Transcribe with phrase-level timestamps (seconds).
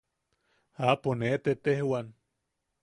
[0.87, 2.07] Aapo ne tetejwan.